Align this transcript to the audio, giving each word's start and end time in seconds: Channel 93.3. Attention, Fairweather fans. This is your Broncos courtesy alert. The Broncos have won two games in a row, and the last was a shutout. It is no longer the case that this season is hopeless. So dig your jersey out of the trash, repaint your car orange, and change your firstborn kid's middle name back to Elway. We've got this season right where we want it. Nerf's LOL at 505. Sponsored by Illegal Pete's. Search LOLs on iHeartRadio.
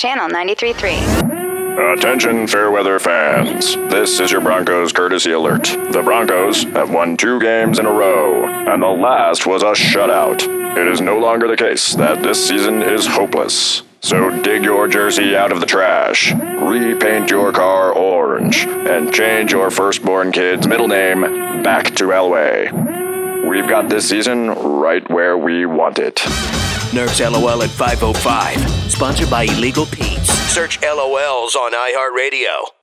Channel 0.00 0.28
93.3. 0.28 1.96
Attention, 1.96 2.46
Fairweather 2.46 2.98
fans. 2.98 3.76
This 3.76 4.20
is 4.20 4.30
your 4.30 4.42
Broncos 4.42 4.92
courtesy 4.92 5.32
alert. 5.32 5.64
The 5.64 6.02
Broncos 6.04 6.64
have 6.64 6.90
won 6.90 7.16
two 7.16 7.40
games 7.40 7.78
in 7.78 7.86
a 7.86 7.90
row, 7.90 8.44
and 8.44 8.82
the 8.82 8.88
last 8.88 9.46
was 9.46 9.62
a 9.62 9.72
shutout. 9.72 10.42
It 10.76 10.86
is 10.86 11.00
no 11.00 11.18
longer 11.18 11.48
the 11.48 11.56
case 11.56 11.94
that 11.94 12.22
this 12.22 12.46
season 12.46 12.82
is 12.82 13.06
hopeless. 13.06 13.84
So 14.02 14.42
dig 14.42 14.64
your 14.64 14.86
jersey 14.86 15.34
out 15.34 15.50
of 15.50 15.60
the 15.60 15.66
trash, 15.66 16.30
repaint 16.32 17.30
your 17.30 17.50
car 17.52 17.90
orange, 17.90 18.66
and 18.66 19.14
change 19.14 19.52
your 19.52 19.70
firstborn 19.70 20.30
kid's 20.30 20.66
middle 20.66 20.88
name 20.88 21.22
back 21.62 21.94
to 21.96 22.08
Elway. 22.08 23.48
We've 23.48 23.68
got 23.68 23.88
this 23.88 24.10
season 24.10 24.50
right 24.50 25.08
where 25.08 25.38
we 25.38 25.64
want 25.64 25.98
it. 25.98 26.16
Nerf's 26.92 27.20
LOL 27.20 27.62
at 27.62 27.70
505. 27.70 28.75
Sponsored 28.88 29.30
by 29.30 29.44
Illegal 29.44 29.86
Pete's. 29.86 30.30
Search 30.52 30.80
LOLs 30.82 31.54
on 31.54 31.72
iHeartRadio. 31.72 32.75